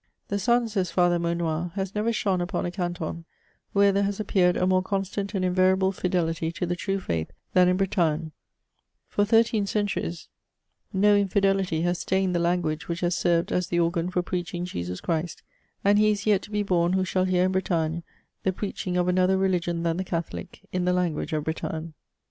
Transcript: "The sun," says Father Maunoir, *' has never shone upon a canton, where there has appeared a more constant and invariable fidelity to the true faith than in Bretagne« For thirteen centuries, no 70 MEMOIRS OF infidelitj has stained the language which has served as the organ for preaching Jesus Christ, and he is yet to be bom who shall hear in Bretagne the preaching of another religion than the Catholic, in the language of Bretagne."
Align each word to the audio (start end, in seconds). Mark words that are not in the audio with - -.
"The 0.29 0.39
sun," 0.39 0.67
says 0.67 0.89
Father 0.89 1.19
Maunoir, 1.19 1.73
*' 1.73 1.75
has 1.75 1.93
never 1.93 2.11
shone 2.11 2.41
upon 2.41 2.65
a 2.65 2.71
canton, 2.71 3.23
where 3.71 3.91
there 3.91 4.01
has 4.01 4.19
appeared 4.19 4.57
a 4.57 4.65
more 4.65 4.81
constant 4.81 5.35
and 5.35 5.45
invariable 5.45 5.91
fidelity 5.91 6.51
to 6.53 6.65
the 6.65 6.75
true 6.75 6.99
faith 6.99 7.29
than 7.53 7.67
in 7.69 7.77
Bretagne« 7.77 8.31
For 9.07 9.25
thirteen 9.25 9.67
centuries, 9.67 10.27
no 10.91 11.09
70 11.17 11.23
MEMOIRS 11.25 11.35
OF 11.35 11.67
infidelitj 11.69 11.83
has 11.83 11.99
stained 11.99 12.33
the 12.33 12.39
language 12.39 12.87
which 12.87 13.01
has 13.01 13.13
served 13.15 13.51
as 13.51 13.67
the 13.67 13.79
organ 13.79 14.09
for 14.09 14.23
preaching 14.23 14.65
Jesus 14.65 15.01
Christ, 15.01 15.43
and 15.83 15.99
he 15.99 16.09
is 16.09 16.25
yet 16.25 16.41
to 16.41 16.49
be 16.49 16.63
bom 16.63 16.93
who 16.93 17.05
shall 17.05 17.25
hear 17.25 17.45
in 17.45 17.51
Bretagne 17.51 18.01
the 18.41 18.51
preaching 18.51 18.97
of 18.97 19.07
another 19.07 19.37
religion 19.37 19.83
than 19.83 19.97
the 19.97 20.03
Catholic, 20.03 20.61
in 20.71 20.85
the 20.85 20.93
language 20.93 21.31
of 21.31 21.43
Bretagne." 21.43 21.93